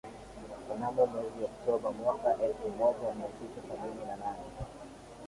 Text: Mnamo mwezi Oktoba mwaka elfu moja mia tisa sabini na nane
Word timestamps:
Mnamo 0.69 1.05
mwezi 1.05 1.41
Oktoba 1.43 1.91
mwaka 1.91 2.37
elfu 2.43 2.69
moja 2.69 3.15
mia 3.17 3.27
tisa 3.27 3.61
sabini 3.67 4.05
na 4.07 4.15
nane 4.15 4.43